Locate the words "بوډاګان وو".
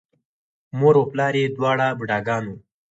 1.97-2.57